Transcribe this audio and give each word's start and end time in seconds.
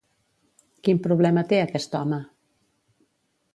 Quin 0.87 1.01
problema 1.03 1.45
té 1.53 1.61
aquest 1.65 1.95
home? 2.01 2.21